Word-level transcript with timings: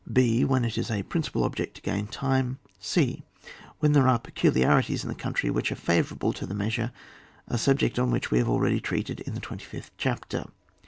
6, 0.11 0.47
when 0.47 0.65
it 0.65 0.79
is 0.79 0.89
a 0.89 1.03
principal 1.03 1.43
object 1.43 1.75
to 1.75 1.81
gain 1.83 2.07
tima 2.07 2.57
c, 2.79 3.21
when 3.77 3.91
there 3.91 4.07
are 4.07 4.17
peculiarities 4.17 5.03
in 5.03 5.09
the 5.09 5.13
country 5.13 5.51
which 5.51 5.71
are 5.71 5.75
favourable 5.75 6.33
to 6.33 6.47
the 6.47 6.55
measure, 6.55 6.91
a 7.47 7.55
subject 7.55 7.99
on 7.99 8.09
which 8.09 8.31
we 8.31 8.39
have 8.39 8.47
al 8.49 8.59
ready 8.59 8.79
treated 8.79 9.19
in 9.19 9.35
the 9.35 9.39
twenty 9.39 9.63
fifth 9.65 9.95
chap 9.99 10.27
ter. 10.27 10.45